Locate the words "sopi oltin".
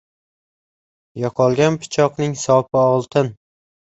2.47-3.29